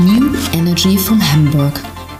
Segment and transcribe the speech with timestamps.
[0.00, 1.74] New Energy von Hamburg,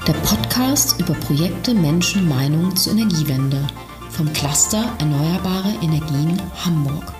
[0.06, 3.64] der Podcast über Projekte, Menschen, Meinungen zur Energiewende
[4.10, 7.14] vom Cluster Erneuerbare Energien Hamburg.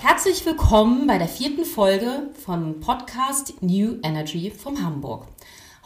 [0.00, 5.28] Herzlich willkommen bei der vierten Folge vom Podcast New Energy von Hamburg.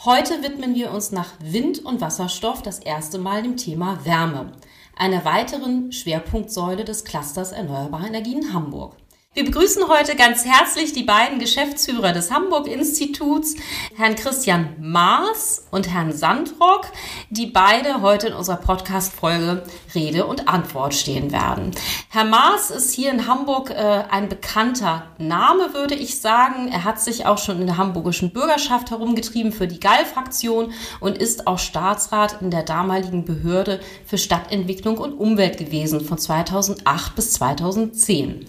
[0.06, 4.52] Heute widmen wir uns nach Wind und Wasserstoff das erste Mal dem Thema Wärme,
[5.00, 8.96] einer weiteren Schwerpunktsäule des Clusters Erneuerbare Energien Hamburg.
[9.40, 13.54] Wir begrüßen heute ganz herzlich die beiden Geschäftsführer des Hamburg-Instituts,
[13.96, 16.88] Herrn Christian Maas und Herrn Sandrock,
[17.30, 19.62] die beide heute in unserer Podcast-Folge
[19.94, 21.70] Rede und Antwort stehen werden.
[22.10, 26.68] Herr Maas ist hier in Hamburg äh, ein bekannter Name, würde ich sagen.
[26.70, 31.46] Er hat sich auch schon in der hamburgischen Bürgerschaft herumgetrieben für die GAL-Fraktion und ist
[31.46, 38.44] auch Staatsrat in der damaligen Behörde für Stadtentwicklung und Umwelt gewesen von 2008 bis 2010.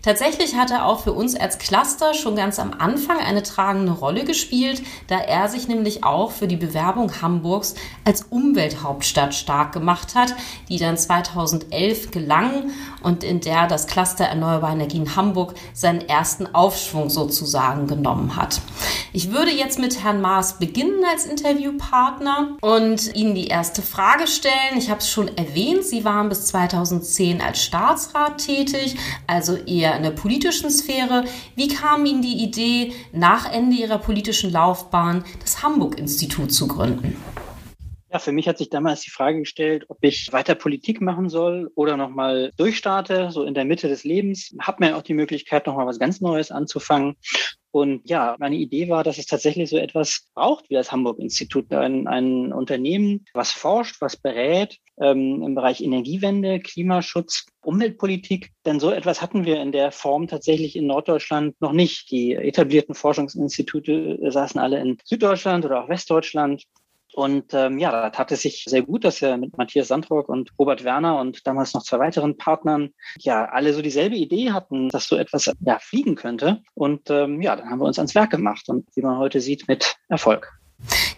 [0.00, 0.29] Tatsächlich
[0.60, 4.82] hat er auch für uns als Cluster schon ganz am Anfang eine tragende Rolle gespielt,
[5.08, 7.74] da er sich nämlich auch für die Bewerbung Hamburgs
[8.04, 10.34] als Umwelthauptstadt stark gemacht hat,
[10.68, 12.70] die dann 2011 gelang
[13.02, 18.60] und in der das Cluster Erneuerbare Energien Hamburg seinen ersten Aufschwung sozusagen genommen hat.
[19.12, 24.76] Ich würde jetzt mit Herrn Maas beginnen als Interviewpartner und Ihnen die erste Frage stellen.
[24.76, 28.96] Ich habe es schon erwähnt, Sie waren bis 2010 als Staatsrat tätig,
[29.26, 31.24] also eher in der der politischen Sphäre.
[31.54, 37.16] Wie kam Ihnen die Idee, nach Ende Ihrer politischen Laufbahn das Hamburg-Institut zu gründen?
[38.12, 41.70] Ja, für mich hat sich damals die Frage gestellt, ob ich weiter Politik machen soll
[41.76, 44.52] oder nochmal durchstarte, so in der Mitte des Lebens.
[44.60, 47.14] Hab mir auch die Möglichkeit, nochmal was ganz Neues anzufangen.
[47.72, 51.72] Und ja, meine Idee war, dass es tatsächlich so etwas braucht wie das Hamburg-Institut.
[51.72, 58.50] Ein, ein Unternehmen, was forscht, was berät ähm, im Bereich Energiewende, Klimaschutz, Umweltpolitik.
[58.66, 62.10] Denn so etwas hatten wir in der Form tatsächlich in Norddeutschland noch nicht.
[62.10, 66.64] Die etablierten Forschungsinstitute saßen alle in Süddeutschland oder auch Westdeutschland.
[67.14, 70.50] Und ähm, ja, da tat es sich sehr gut, dass wir mit Matthias Sandrock und
[70.58, 75.08] Robert Werner und damals noch zwei weiteren Partnern ja alle so dieselbe Idee hatten, dass
[75.08, 76.62] so etwas ja fliegen könnte.
[76.74, 79.66] Und ähm, ja, dann haben wir uns ans Werk gemacht und wie man heute sieht,
[79.68, 80.59] mit Erfolg.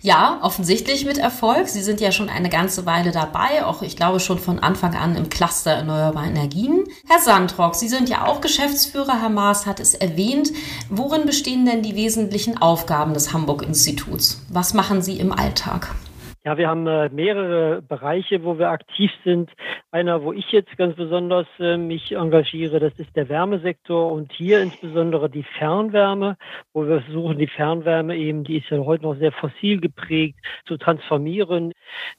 [0.00, 1.68] Ja, offensichtlich mit Erfolg.
[1.68, 5.14] Sie sind ja schon eine ganze Weile dabei, auch ich glaube schon von Anfang an
[5.14, 6.84] im Cluster Erneuerbare Energien.
[7.06, 9.20] Herr Sandrock, Sie sind ja auch Geschäftsführer.
[9.20, 10.50] Herr Maas hat es erwähnt.
[10.90, 14.40] Worin bestehen denn die wesentlichen Aufgaben des Hamburg-Instituts?
[14.48, 15.94] Was machen Sie im Alltag?
[16.44, 19.52] Ja, wir haben äh, mehrere Bereiche, wo wir aktiv sind.
[19.92, 24.60] Einer, wo ich jetzt ganz besonders äh, mich engagiere, das ist der Wärmesektor und hier
[24.60, 26.36] insbesondere die Fernwärme,
[26.72, 30.36] wo wir versuchen, die Fernwärme eben, die ist ja heute noch sehr fossil geprägt,
[30.66, 31.74] zu transformieren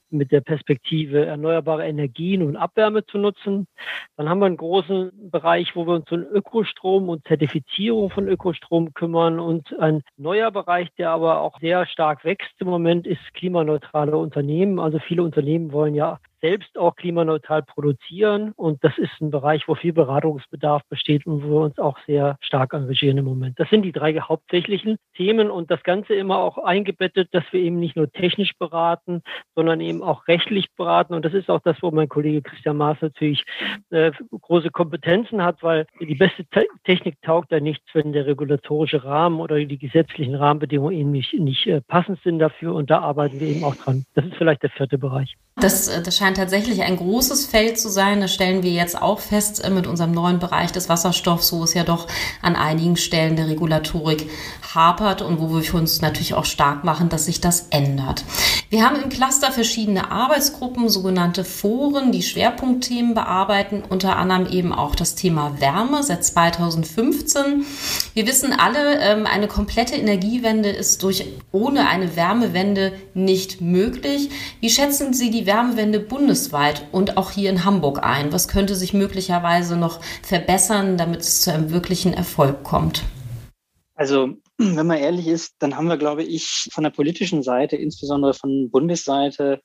[0.10, 3.68] mit der Perspektive erneuerbare Energien und Abwärme zu nutzen.
[4.16, 8.94] Dann haben wir einen großen Bereich, wo wir uns um Ökostrom und Zertifizierung von Ökostrom
[8.94, 14.13] kümmern und ein neuer Bereich, der aber auch sehr stark wächst im Moment, ist klimaneutrale
[14.18, 14.80] Unternehmen.
[14.80, 18.52] Also viele Unternehmen wollen ja selbst auch klimaneutral produzieren.
[18.58, 22.38] Und das ist ein Bereich, wo viel Beratungsbedarf besteht und wo wir uns auch sehr
[22.42, 23.58] stark engagieren im Moment.
[23.60, 27.80] Das sind die drei hauptsächlichen Themen und das Ganze immer auch eingebettet, dass wir eben
[27.80, 29.22] nicht nur technisch beraten,
[29.56, 31.14] sondern eben auch rechtlich beraten.
[31.14, 33.46] Und das ist auch das, wo mein Kollege Christian Maas natürlich
[33.92, 34.12] äh,
[34.42, 39.40] große Kompetenzen hat, weil die beste Te Technik taugt ja nichts, wenn der regulatorische Rahmen
[39.40, 42.76] oder die gesetzlichen Rahmenbedingungen eben nicht, nicht äh, passend sind dafür.
[42.76, 44.06] Und da arbeiten wir eben auch dran.
[44.14, 45.38] Das ist vielleicht der vierte Bereich.
[45.56, 48.22] Das, äh, das scheint tatsächlich ein großes Feld zu sein.
[48.22, 51.76] Das stellen wir jetzt auch fest äh, mit unserem neuen Bereich des Wasserstoffs, wo es
[51.76, 52.08] ja doch
[52.42, 54.30] an einigen Stellen der Regulatorik
[54.74, 58.24] hapert und wo wir uns natürlich auch stark machen, dass sich das ändert.
[58.70, 64.96] Wir haben im Cluster verschiedene Arbeitsgruppen, sogenannte Foren, die Schwerpunktthemen bearbeiten, unter anderem eben auch
[64.96, 67.66] das Thema Wärme seit 2015.
[68.16, 74.30] Wir wissen alle, ähm, eine komplette Energiewende ist durch ohne eine Wärmewende nicht möglich.
[74.60, 78.32] Wie schätzen Sie die die Wärmewende bundesweit und auch hier in Hamburg ein?
[78.32, 83.04] Was könnte sich möglicherweise noch verbessern, damit es zu einem wirklichen Erfolg kommt?
[83.96, 88.34] Also wenn man ehrlich ist, dann haben wir, glaube ich, von der politischen Seite, insbesondere
[88.34, 89.62] von Bundesseite,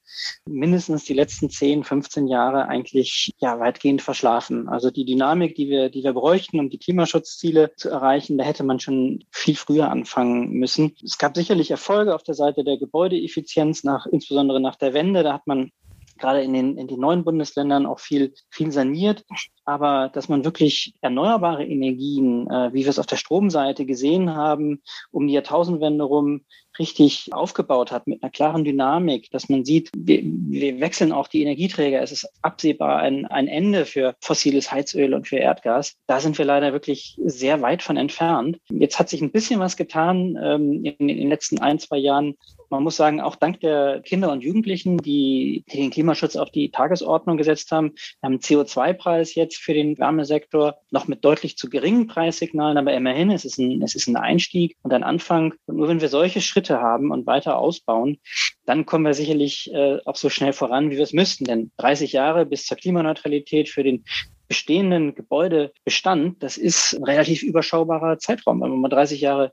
[0.47, 4.69] mindestens die letzten 10, 15 Jahre eigentlich ja weitgehend verschlafen.
[4.69, 8.65] Also die Dynamik, die wir, die wir bräuchten, um die Klimaschutzziele zu erreichen, da hätte
[8.65, 10.97] man schon viel früher anfangen müssen.
[11.05, 15.23] Es gab sicherlich Erfolge auf der Seite der Gebäudeeffizienz nach, insbesondere nach der Wende.
[15.23, 15.71] Da hat man
[16.19, 19.25] gerade in den, in den neuen Bundesländern auch viel, viel saniert.
[19.65, 24.83] Aber dass man wirklich erneuerbare Energien, äh, wie wir es auf der Stromseite gesehen haben,
[25.11, 26.43] um die Jahrtausendwende rum
[26.79, 31.43] richtig aufgebaut hat mit einer klaren Dynamik, dass man sieht, wir, wir wechseln auch die
[31.43, 32.01] Energieträger.
[32.01, 35.97] Es ist absehbar ein, ein Ende für fossiles Heizöl und für Erdgas.
[36.07, 38.59] Da sind wir leider wirklich sehr weit von entfernt.
[38.71, 42.37] Jetzt hat sich ein bisschen was getan ähm, in, in den letzten ein, zwei Jahren
[42.71, 47.37] man muss sagen, auch dank der Kinder und Jugendlichen, die, den Klimaschutz auf die Tagesordnung
[47.37, 52.79] gesetzt haben, haben einen CO2-Preis jetzt für den Wärmesektor, noch mit deutlich zu geringen Preissignalen,
[52.79, 55.55] aber immerhin, es ist ein, es ist ein Einstieg und ein Anfang.
[55.67, 58.19] Und nur wenn wir solche Schritte haben und weiter ausbauen,
[58.67, 61.45] dann kommen wir sicherlich äh, auch so schnell voran, wie wir es müssten.
[61.45, 64.05] Denn 30 Jahre bis zur Klimaneutralität für den
[64.49, 68.61] bestehenden Gebäudebestand, das ist ein relativ überschaubarer Zeitraum.
[68.61, 69.53] Wenn man mal 30 Jahre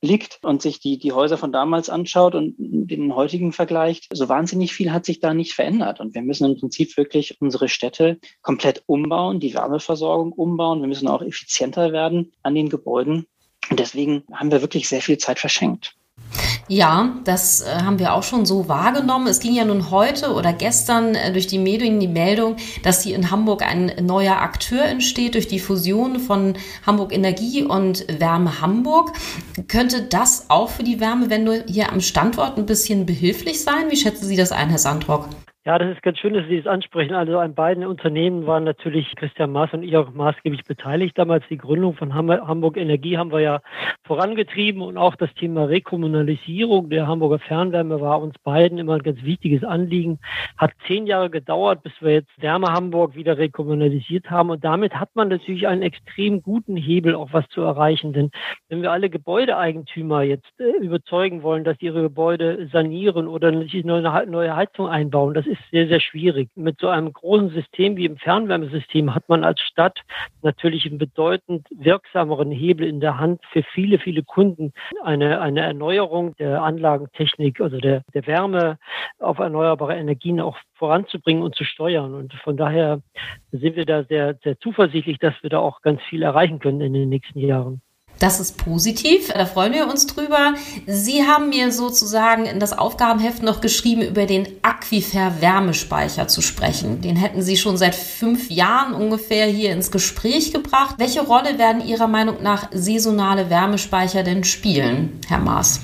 [0.00, 4.72] zurückblickt und sich die, die Häuser von damals anschaut und den heutigen vergleicht, so wahnsinnig
[4.72, 6.00] viel hat sich da nicht verändert.
[6.00, 10.80] Und wir müssen im Prinzip wirklich unsere Städte komplett umbauen, die Wärmeversorgung umbauen.
[10.80, 13.26] Wir müssen auch effizienter werden an den Gebäuden.
[13.70, 15.94] Und deswegen haben wir wirklich sehr viel Zeit verschenkt.
[16.68, 19.26] Ja, das äh, haben wir auch schon so wahrgenommen.
[19.26, 23.16] Es ging ja nun heute oder gestern äh, durch die Medien die Meldung, dass hier
[23.16, 26.54] in Hamburg ein neuer Akteur entsteht durch die Fusion von
[26.86, 29.12] Hamburg Energie und Wärme Hamburg.
[29.66, 33.90] Könnte das auch für die Wärmewende hier am Standort ein bisschen behilflich sein?
[33.90, 35.26] Wie schätzen Sie das ein, Herr Sandrock?
[35.68, 37.12] Ja, das ist ganz schön, dass Sie das ansprechen.
[37.12, 41.18] Also an beiden Unternehmen waren natürlich Christian Maas und ich auch maßgeblich beteiligt.
[41.18, 43.60] Damals die Gründung von Hamburg Energie haben wir ja
[44.04, 49.22] vorangetrieben und auch das Thema Rekommunalisierung der Hamburger Fernwärme war uns beiden immer ein ganz
[49.22, 50.20] wichtiges Anliegen.
[50.56, 55.10] Hat zehn Jahre gedauert, bis wir jetzt Wärme Hamburg wieder rekommunalisiert haben und damit hat
[55.16, 58.14] man natürlich einen extrem guten Hebel, auch was zu erreichen.
[58.14, 58.30] Denn
[58.70, 63.66] wenn wir alle Gebäudeeigentümer jetzt äh, überzeugen wollen, dass ihre Gebäude sanieren oder eine
[64.30, 66.48] neue Heizung einbauen, das ist ist sehr, sehr schwierig.
[66.54, 70.00] Mit so einem großen System wie im Fernwärmesystem hat man als Stadt
[70.42, 74.72] natürlich einen bedeutend wirksameren Hebel in der Hand für viele, viele Kunden,
[75.02, 78.78] eine, eine Erneuerung der Anlagentechnik, also der, der Wärme
[79.18, 82.14] auf erneuerbare Energien auch voranzubringen und zu steuern.
[82.14, 83.00] Und von daher
[83.52, 86.92] sind wir da sehr, sehr zuversichtlich, dass wir da auch ganz viel erreichen können in
[86.92, 87.80] den nächsten Jahren.
[88.18, 90.54] Das ist positiv, da freuen wir uns drüber.
[90.86, 97.00] Sie haben mir sozusagen in das Aufgabenheft noch geschrieben, über den Aquifer-Wärmespeicher zu sprechen.
[97.00, 100.96] Den hätten Sie schon seit fünf Jahren ungefähr hier ins Gespräch gebracht.
[100.98, 105.80] Welche Rolle werden Ihrer Meinung nach saisonale Wärmespeicher denn spielen, Herr Maas?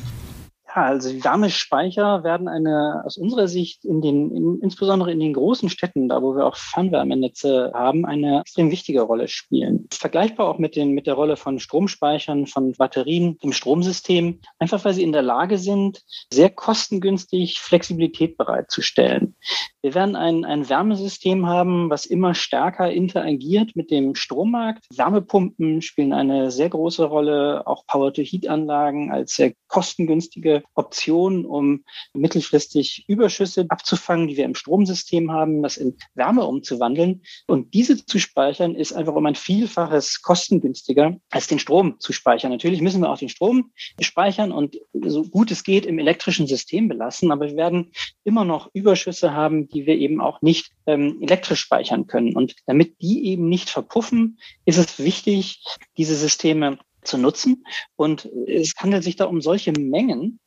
[0.75, 5.33] Ja, also die Wärmespeicher werden eine aus unserer Sicht in den, in, insbesondere in den
[5.33, 9.87] großen Städten, da wo wir auch Fernwärmenetze haben, eine extrem wichtige Rolle spielen.
[9.93, 14.95] Vergleichbar auch mit den mit der Rolle von Stromspeichern, von Batterien im Stromsystem, einfach weil
[14.95, 19.37] sie in der Lage sind, sehr kostengünstig Flexibilität bereitzustellen.
[19.85, 24.87] Wir werden ein, ein Wärmesystem haben, was immer stärker interagiert mit dem Strommarkt.
[24.97, 31.85] Wärmepumpen spielen eine sehr große Rolle, auch Power-to-Heat-Anlagen als sehr kostengünstige Option, um
[32.15, 37.21] mittelfristig Überschüsse abzufangen, die wir im Stromsystem haben, das in Wärme umzuwandeln.
[37.47, 42.53] Und diese zu speichern ist einfach um ein Vielfaches kostengünstiger als den Strom zu speichern.
[42.53, 43.71] Natürlich müssen wir auch den Strom
[44.01, 47.93] speichern und so gut es geht im elektrischen System belassen, aber wir werden
[48.23, 52.37] immer noch Überschüsse haben, die wir eben auch nicht ähm, elektrisch speichern können.
[52.37, 55.63] Und damit die eben nicht verpuffen, ist es wichtig,
[55.97, 57.65] diese Systeme zu nutzen.
[57.97, 60.41] Und es handelt sich da um solche Mengen,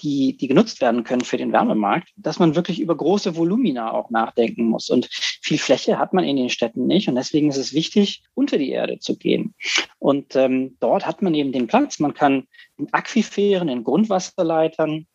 [0.00, 4.10] die, die genutzt werden können für den Wärmemarkt, dass man wirklich über große Volumina auch
[4.10, 4.90] nachdenken muss.
[4.90, 7.08] Und viel Fläche hat man in den Städten nicht.
[7.08, 9.54] Und deswegen ist es wichtig, unter die Erde zu gehen.
[9.98, 11.98] Und ähm, dort hat man eben den Platz.
[11.98, 12.46] Man kann
[12.78, 15.06] in Aquiferen, in Grundwasserleitern,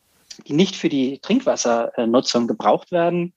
[0.48, 3.34] die nicht für die Trinkwassernutzung gebraucht werden,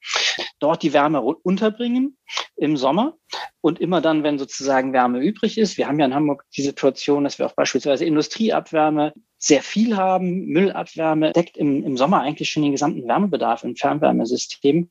[0.61, 2.17] dort die Wärme unterbringen
[2.57, 3.17] im Sommer
[3.61, 5.79] und immer dann, wenn sozusagen Wärme übrig ist.
[5.79, 10.47] Wir haben ja in Hamburg die Situation, dass wir auch beispielsweise Industrieabwärme sehr viel haben.
[10.47, 14.91] Müllabwärme deckt im, im Sommer eigentlich schon den gesamten Wärmebedarf im Fernwärmesystem.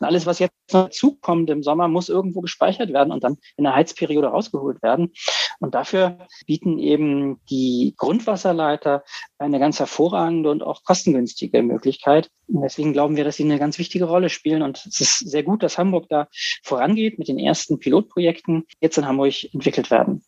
[0.00, 3.64] Und alles, was jetzt dazu kommt im Sommer, muss irgendwo gespeichert werden und dann in
[3.64, 5.12] der Heizperiode rausgeholt werden.
[5.60, 9.04] Und dafür bieten eben die Grundwasserleiter
[9.38, 12.30] eine ganz hervorragende und auch kostengünstige Möglichkeit.
[12.48, 14.62] Und deswegen glauben wir, dass sie eine ganz wichtige Rolle spielen.
[14.62, 16.28] Und es ist sehr gut, dass Hamburg da
[16.62, 20.22] vorangeht mit den ersten Pilotprojekten, jetzt in Hamburg entwickelt werden.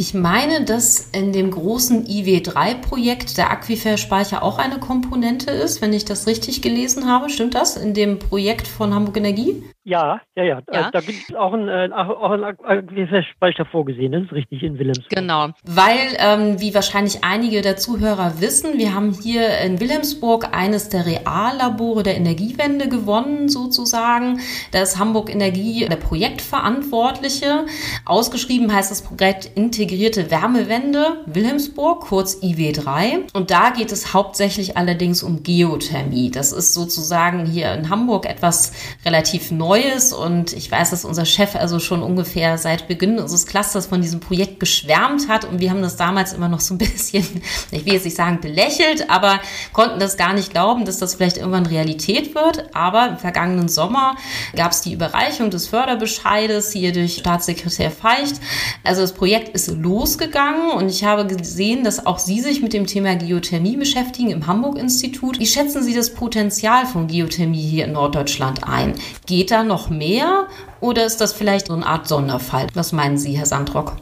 [0.00, 6.06] Ich meine, dass in dem großen IW3-Projekt der Aquiferspeicher auch eine Komponente ist, wenn ich
[6.06, 7.28] das richtig gelesen habe.
[7.28, 7.76] Stimmt das?
[7.76, 9.62] In dem Projekt von Hamburg Energie?
[9.84, 10.60] Ja, ja, ja.
[10.72, 10.90] ja.
[10.90, 15.08] Da gibt es auch einen, äh, auch einen Aquiferspeicher vorgesehen, das ist richtig, in Wilhelmsburg.
[15.10, 20.90] Genau, weil, ähm, wie wahrscheinlich einige der Zuhörer wissen, wir haben hier in Wilhelmsburg eines
[20.90, 24.40] der Reallabore der Energiewende gewonnen, sozusagen.
[24.70, 27.66] Da ist Hamburg Energie der Projektverantwortliche.
[28.04, 29.56] Ausgeschrieben heißt das Projekt
[29.90, 33.32] Integrierte Wärmewende Wilhelmsburg, kurz IW3.
[33.32, 36.30] Und da geht es hauptsächlich allerdings um Geothermie.
[36.30, 38.70] Das ist sozusagen hier in Hamburg etwas
[39.04, 43.46] relativ neu Neues und ich weiß, dass unser Chef also schon ungefähr seit Beginn unseres
[43.46, 46.78] Clusters von diesem Projekt geschwärmt hat und wir haben das damals immer noch so ein
[46.78, 47.24] bisschen,
[47.70, 49.40] ich will jetzt nicht sagen belächelt, aber
[49.72, 52.74] konnten das gar nicht glauben, dass das vielleicht irgendwann Realität wird.
[52.74, 54.16] Aber im vergangenen Sommer
[54.56, 58.36] gab es die Überreichung des Förderbescheides hier durch Staatssekretär Feicht.
[58.84, 62.86] Also das Projekt ist losgegangen und ich habe gesehen, dass auch Sie sich mit dem
[62.86, 65.38] Thema Geothermie beschäftigen im Hamburg-Institut.
[65.38, 68.94] Wie schätzen Sie das Potenzial von Geothermie hier in Norddeutschland ein?
[69.26, 70.48] Geht da noch mehr
[70.80, 72.66] oder ist das vielleicht so eine Art Sonderfall?
[72.74, 73.96] Was meinen Sie, Herr Sandrock?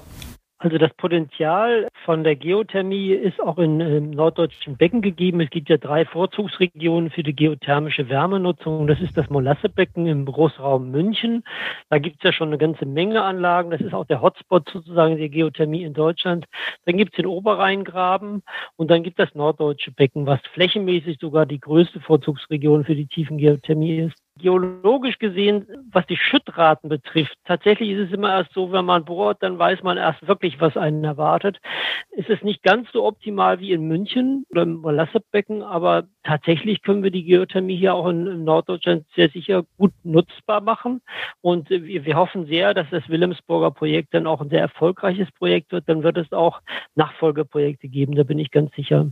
[0.61, 5.41] Also das Potenzial von der Geothermie ist auch in, im norddeutschen Becken gegeben.
[5.41, 8.89] Es gibt ja drei Vorzugsregionen für die geothermische Wärmenutzung.
[8.89, 11.45] Das ist das Molassebecken im Großraum München.
[11.91, 13.71] Da gibt es ja schon eine ganze Menge Anlagen.
[13.71, 16.45] Das ist auch der Hotspot sozusagen der Geothermie in Deutschland.
[16.87, 18.43] Dann gibt es den Oberrheingraben
[18.75, 23.07] und dann gibt es das norddeutsche Becken, was flächenmäßig sogar die größte Vorzugsregion für die
[23.07, 28.73] tiefen Geothermie ist geologisch gesehen, was die Schüttraten betrifft, tatsächlich ist es immer erst so,
[28.73, 31.59] wenn man bohrt, dann weiß man erst wirklich, was einen erwartet.
[32.17, 37.03] Es ist nicht ganz so optimal wie in München oder im Wallassebecken, aber tatsächlich können
[37.03, 41.03] wir die Geothermie hier auch in, Norddeutschland sehr sicher gut nutzbar machen.
[41.41, 45.73] Und wir, wir hoffen sehr, dass das Wilhelmsburger Projekt dann auch ein sehr erfolgreiches Projekt
[45.73, 45.89] wird.
[45.89, 46.61] Dann wird es auch
[46.95, 49.11] Nachfolgeprojekte geben, da bin ich ganz sicher.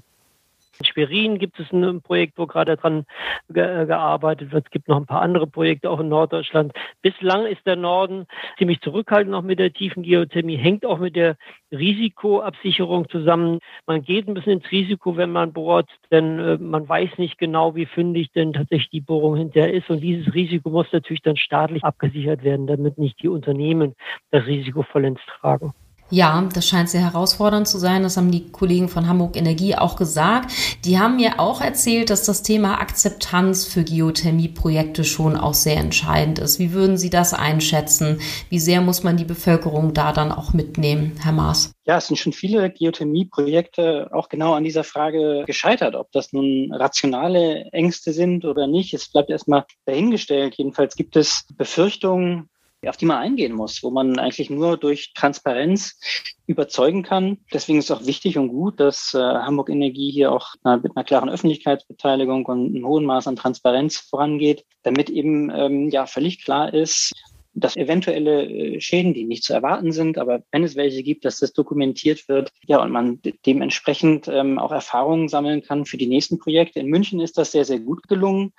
[0.78, 3.06] In Schwerin gibt es ein Projekt, wo gerade dran
[3.48, 4.66] ge äh, gearbeitet wird.
[4.66, 6.72] Es gibt noch ein paar andere Projekte auch in Norddeutschland.
[7.02, 8.26] Bislang ist der Norden
[8.58, 11.36] ziemlich zurückhaltend noch mit der tiefen Geothermie, hängt auch mit der
[11.72, 13.60] Risikoabsicherung zusammen.
[13.86, 17.74] Man geht ein bisschen ins Risiko, wenn man bohrt, denn äh, man weiß nicht genau,
[17.74, 19.88] wie fündig denn tatsächlich die Bohrung hinterher ist.
[19.88, 23.94] Und dieses Risiko muss natürlich dann staatlich abgesichert werden, damit nicht die Unternehmen
[24.30, 25.72] das Risiko vollends tragen.
[26.10, 28.04] Ja, das scheint sehr herausfordernd zu sein.
[28.04, 30.52] Das haben die Kollegen von Hamburg Energie auch gesagt.
[30.84, 36.38] Die haben mir auch erzählt, dass das Thema Akzeptanz für Geothermieprojekte schon auch sehr entscheidend
[36.38, 36.60] ist.
[36.60, 38.20] Wie würden Sie das einschätzen?
[38.50, 41.72] Wie sehr muss man die Bevölkerung da dann auch mitnehmen, Herr Maas?
[41.86, 46.72] Ja, es sind schon viele Geothermieprojekte auch genau an dieser Frage gescheitert, ob das nun
[46.72, 48.94] rationale Ängste sind oder nicht.
[48.94, 50.54] Es bleibt erstmal dahingestellt.
[50.56, 52.48] Jedenfalls gibt es Befürchtungen,
[52.86, 55.98] auf die man eingehen muss, wo man eigentlich nur durch Transparenz
[56.46, 57.38] überzeugen kann.
[57.52, 60.96] Deswegen ist es auch wichtig und gut, dass äh, Hamburg Energie hier auch na, mit
[60.96, 66.44] einer klaren Öffentlichkeitsbeteiligung und einem hohen Maß an Transparenz vorangeht, damit eben ähm, ja völlig
[66.44, 67.12] klar ist,
[67.56, 71.38] dass eventuelle äh, Schäden, die nicht zu erwarten sind, aber wenn es welche gibt, dass
[71.38, 76.38] das dokumentiert wird, ja, und man dementsprechend ähm, auch Erfahrungen sammeln kann für die nächsten
[76.38, 76.80] Projekte.
[76.80, 78.52] In München ist das sehr, sehr gut gelungen,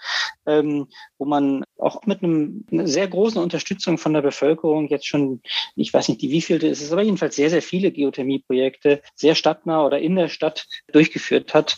[0.45, 0.87] ähm,
[1.17, 5.41] wo man auch mit einem, einer sehr großen Unterstützung von der Bevölkerung jetzt schon,
[5.75, 9.85] ich weiß nicht, die wievielte ist es, aber jedenfalls sehr, sehr viele Geothermieprojekte sehr stadtnah
[9.85, 11.77] oder in der Stadt durchgeführt hat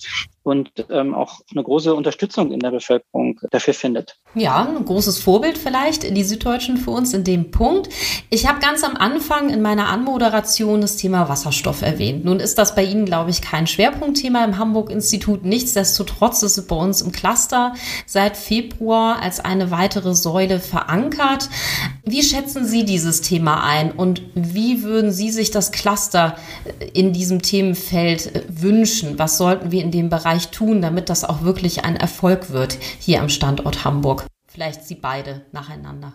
[0.49, 4.17] und ähm, auch eine große Unterstützung in der Bevölkerung dafür findet.
[4.33, 7.89] Ja, ein großes Vorbild vielleicht, die Süddeutschen für uns in dem Punkt.
[8.29, 12.25] Ich habe ganz am Anfang in meiner Anmoderation das Thema Wasserstoff erwähnt.
[12.25, 15.45] Nun ist das bei Ihnen, glaube ich, kein Schwerpunktthema im Hamburg-Institut.
[15.45, 17.73] Nichtsdestotrotz ist es bei uns im Cluster
[18.05, 21.49] seit Februar als eine weitere Säule verankert.
[22.03, 26.37] Wie schätzen Sie dieses Thema ein und wie würden Sie sich das Cluster
[26.93, 29.19] in diesem Themenfeld wünschen?
[29.19, 32.73] Was sollten wir in dem Bereich Bereich tun, damit das auch wirklich ein Erfolg wird
[32.99, 34.25] hier am Standort Hamburg?
[34.47, 36.13] Vielleicht Sie beide nacheinander.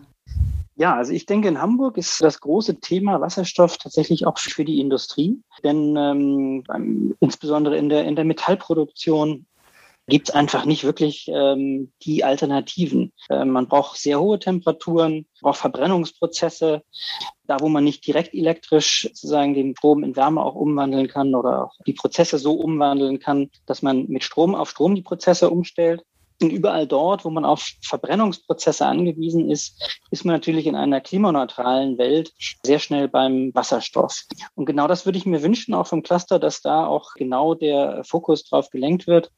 [0.76, 4.81] Ja, also ich denke, in Hamburg ist das große Thema Wasserstoff tatsächlich auch für die
[4.81, 5.38] Industrie.
[5.62, 9.45] Denn ähm, insbesondere in der, in der Metallproduktion
[10.06, 13.12] gibt es einfach nicht wirklich ähm, die Alternativen.
[13.30, 16.82] Ähm, man braucht sehr hohe Temperaturen, braucht Verbrennungsprozesse.
[17.46, 21.66] Da, wo man nicht direkt elektrisch sozusagen den Strom in Wärme auch umwandeln kann oder
[21.66, 26.02] auch die Prozesse so umwandeln kann, dass man mit Strom auf Strom die Prozesse umstellt.
[26.42, 31.96] Und überall dort, wo man auf Verbrennungsprozesse angewiesen ist, ist man natürlich in einer klimaneutralen
[31.96, 32.32] Welt
[32.64, 34.25] sehr schnell beim Wasserstoff.
[34.54, 38.02] Und genau das würde ich mir wünschen, auch vom Cluster, dass da auch genau der
[38.04, 39.30] Fokus drauf gelenkt wird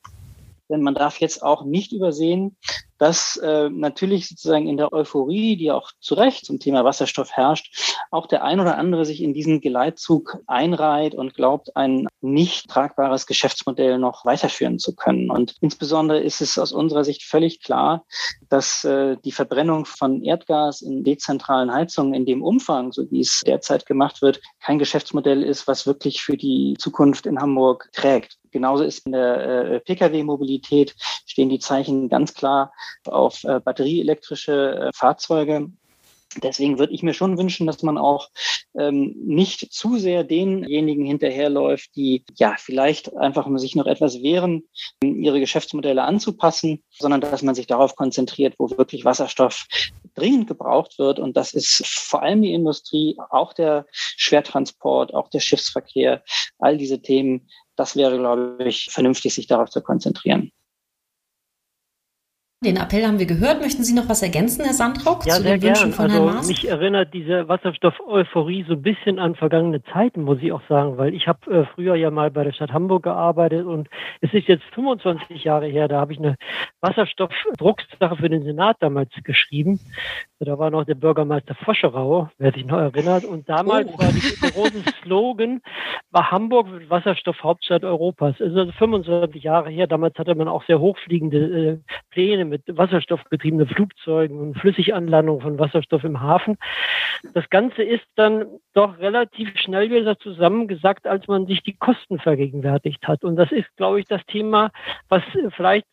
[0.69, 2.57] Denn man darf jetzt auch nicht übersehen,
[2.99, 7.97] dass äh, natürlich sozusagen in der Euphorie, die auch zu Recht zum Thema Wasserstoff herrscht,
[8.11, 13.27] auch der ein oder andere sich in diesen Geleitzug einreiht und glaubt, ein nicht tragbares
[13.27, 15.31] Geschäftsmodell noch weiterführen zu können.
[15.31, 18.05] Und insbesondere ist es aus unserer Sicht völlig klar,
[18.49, 23.43] dass äh, die Verbrennung von Erdgas in dezentralen Heizungen in dem Umfang, so wie es
[23.47, 28.39] derzeit gemacht wird, kein Geschäftsmodell ist, was wirklich für die Zukunft in Hamburg trägt.
[28.57, 30.95] Genauso ist in der äh, Pkw-Mobilität
[31.27, 32.73] stehen die Zeichen ganz klar
[33.05, 35.69] auf äh, batterieelektrische äh, Fahrzeuge.
[36.43, 38.31] Deswegen würde ich mir schon wünschen, dass man auch
[38.79, 44.63] ähm, nicht zu sehr denjenigen hinterherläuft, die ja vielleicht einfach sich noch etwas wehren,
[45.03, 49.67] ihre Geschäftsmodelle anzupassen, sondern dass man sich darauf konzentriert, wo wirklich Wasserstoff
[50.15, 51.19] dringend gebraucht wird.
[51.19, 56.23] Und das ist vor allem die Industrie, auch der Schwertransport, auch der Schiffsverkehr,
[56.59, 60.51] all diese Themen, das wäre, glaube ich, vernünftig, sich darauf zu konzentrieren.
[62.65, 63.61] Den Appell haben wir gehört.
[63.61, 66.49] Möchten Sie noch was ergänzen, Herr Sandrock, ja, zu den Wünschen von also, Herrn Maas?
[66.49, 71.15] Mich erinnert diese Wasserstoff-Euphorie so ein bisschen an vergangene Zeiten, muss ich auch sagen, weil
[71.15, 73.89] ich habe äh, früher ja mal bei der Stadt Hamburg gearbeitet und
[74.23, 76.37] es ist jetzt 25 Jahre her, da habe ich eine
[76.81, 79.79] Wasserstoffdrucksache für den Senat damals geschrieben.
[80.39, 83.25] Da war noch der Bürgermeister Foscherau, wer sich noch erinnert.
[83.25, 83.99] Und damals oh.
[83.99, 85.63] war der große Slogan,
[86.11, 88.37] war Hamburg mit Wasserstoff Hauptstadt Europas.
[88.39, 89.87] Das ist also 25 Jahre her.
[89.87, 91.79] Damals hatte man auch sehr hochfliegende äh,
[92.11, 96.59] Pläne mit wasserstoffbetriebenen Flugzeugen und Flüssiganlandung von Wasserstoff im Hafen.
[97.33, 103.09] Das Ganze ist dann doch relativ schnell wieder zusammengesagt, als man sich die Kosten vergegenwärtigt
[103.09, 103.25] hat.
[103.25, 104.71] Und das ist, glaube ich, das Thema,
[105.09, 105.23] was
[105.57, 105.87] vielleicht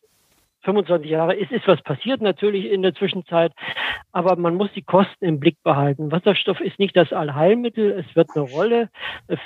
[0.64, 3.52] 25 Jahre ist, ist was passiert natürlich in der Zwischenzeit,
[4.12, 6.10] aber man muss die Kosten im Blick behalten.
[6.10, 8.88] Wasserstoff ist nicht das Allheilmittel, es wird eine Rolle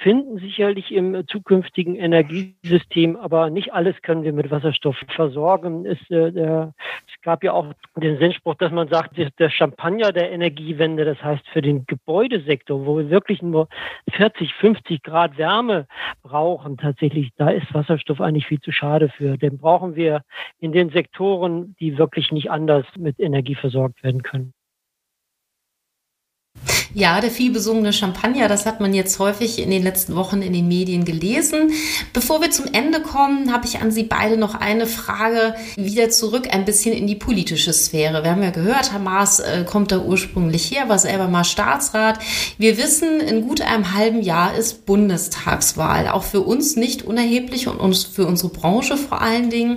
[0.03, 5.87] finden sicherlich im zukünftigen Energiesystem, aber nicht alles können wir mit Wasserstoff versorgen.
[5.87, 6.75] Es, äh, der,
[7.07, 11.47] es gab ja auch den Sinnspruch, dass man sagt, der Champagner der Energiewende, das heißt
[11.49, 13.69] für den Gebäudesektor, wo wir wirklich nur
[14.13, 15.87] 40, 50 Grad Wärme
[16.23, 19.37] brauchen, tatsächlich, da ist Wasserstoff eigentlich viel zu schade für.
[19.37, 20.23] Den brauchen wir
[20.61, 24.53] in den Sektoren, Sektoren, die wirklich nicht anders mit Energie versorgt werden können.
[26.99, 30.67] Ja, der vielbesungene Champagner, das hat man jetzt häufig in den letzten Wochen in den
[30.67, 31.71] Medien gelesen.
[32.13, 36.49] Bevor wir zum Ende kommen, habe ich an Sie beide noch eine Frage wieder zurück
[36.51, 38.25] ein bisschen in die politische Sphäre.
[38.25, 42.19] Wir haben ja gehört, Hamas äh, kommt da ursprünglich her, war selber mal Staatsrat.
[42.59, 46.09] Wir wissen, in gut einem halben Jahr ist Bundestagswahl.
[46.09, 49.77] Auch für uns nicht unerheblich und uns, für unsere Branche vor allen Dingen.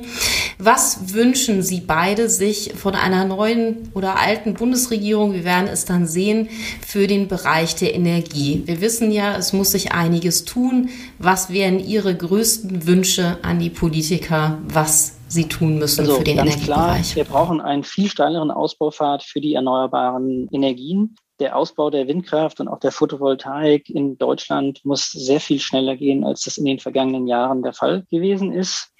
[0.58, 5.36] Was wünschen Sie beide sich von einer neuen oder alten Bundesregierung?
[5.36, 6.50] Wir werden es dann sehen
[6.84, 8.64] für den Bereich der Energie.
[8.66, 10.90] Wir wissen ja, es muss sich einiges tun.
[11.20, 16.38] Was wären Ihre größten Wünsche an die Politiker, was sie tun müssen also für den
[16.38, 17.12] ganz Energiebereich?
[17.12, 21.16] Klar, wir brauchen einen viel steileren Ausbaufahrt für die erneuerbaren Energien.
[21.42, 26.24] Der Ausbau der Windkraft und auch der Photovoltaik in Deutschland muss sehr viel schneller gehen,
[26.24, 28.94] als das in den vergangenen Jahren der Fall gewesen ist.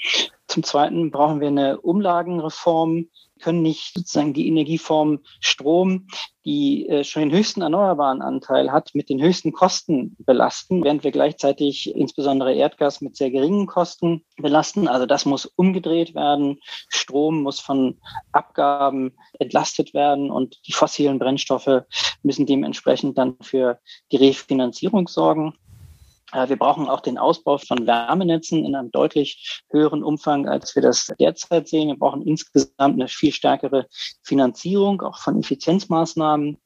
[0.48, 3.06] Zum Zweiten brauchen wir eine Umlagenreform
[3.42, 6.08] können nicht sozusagen die Energieform Strom,
[6.46, 11.12] die äh, schon den höchsten erneuerbaren Anteil hat, mit den höchsten Kosten belasten, während wir
[11.12, 14.88] gleichzeitig insbesondere Erdgas mit sehr geringen Kosten belasten.
[14.88, 16.60] Also das muss umgedreht werden.
[16.88, 18.00] Strom muss von
[18.32, 21.84] Abgaben entlastet werden und die fossilen Brennstoffe
[22.24, 23.80] müssen dementsprechend dann für
[24.12, 25.54] die Refinanzierung sorgen.
[26.34, 30.82] Äh, wir brauchen auch den Ausbau von Wärmenetzen in einem deutlich höheren Umfang, als wir
[30.82, 31.90] das derzeit sehen.
[31.90, 33.88] Wir brauchen insgesamt eine viel stärkere
[34.24, 36.58] Finanzierung, auch von Effizienzmaßnahmen,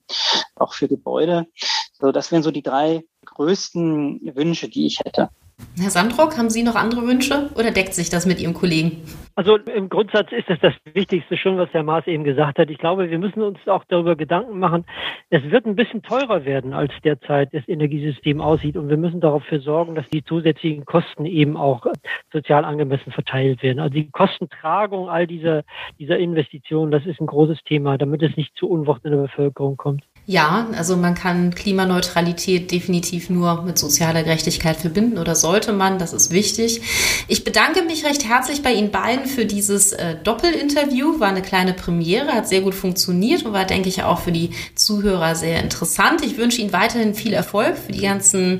[0.55, 1.47] auch für Gebäude.
[1.93, 5.29] So, das wären so die drei größten Wünsche, die ich hätte.
[5.77, 9.03] Herr Sandrock, haben Sie noch andere Wünsche oder deckt sich das mit Ihrem Kollegen?
[9.35, 12.69] Also im Grundsatz ist es das Wichtigste schon, was Herr Maas eben gesagt hat.
[12.69, 14.85] Ich glaube, wir müssen uns auch darüber Gedanken machen.
[15.29, 18.77] Es wird ein bisschen teurer werden, als derzeit das Energiesystem aussieht.
[18.77, 21.85] Und wir müssen dafür sorgen, dass die zusätzlichen Kosten eben auch
[22.31, 23.79] sozial angemessen verteilt werden.
[23.79, 25.63] Also die Kostentragung all dieser,
[25.99, 29.75] dieser Investitionen, das ist ein großes Thema, damit es nicht zu Unwucht in der Bevölkerung
[29.75, 30.05] kommt.
[30.27, 36.13] Ja, also man kann Klimaneutralität definitiv nur mit sozialer Gerechtigkeit verbinden oder sollte man, das
[36.13, 36.81] ist wichtig.
[37.27, 41.19] Ich bedanke mich recht herzlich bei Ihnen beiden für dieses äh, Doppelinterview.
[41.19, 44.49] War eine kleine Premiere, hat sehr gut funktioniert und war, denke ich, auch für die
[44.73, 46.25] Zuhörer sehr interessant.
[46.25, 48.59] Ich wünsche Ihnen weiterhin viel Erfolg für die ganzen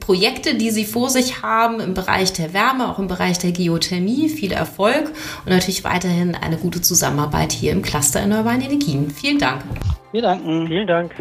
[0.00, 4.30] Projekte, die Sie vor sich haben im Bereich der Wärme, auch im Bereich der Geothermie.
[4.30, 5.12] Viel Erfolg
[5.44, 9.10] und natürlich weiterhin eine gute Zusammenarbeit hier im Cluster Erneuerbaren Energien.
[9.10, 9.62] Vielen Dank.
[10.14, 10.68] Wir danken.
[10.68, 11.12] Vielen Dank.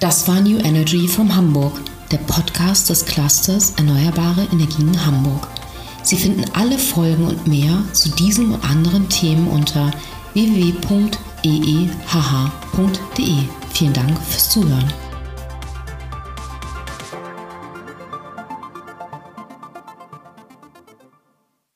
[0.00, 1.74] Das war New Energy vom Hamburg,
[2.10, 5.46] der Podcast des Clusters Erneuerbare Energien Hamburg.
[6.02, 9.90] Sie finden alle Folgen und mehr zu diesem und anderen Themen unter
[10.32, 11.10] www.eehh.de.
[13.74, 14.90] Vielen Dank fürs Zuhören.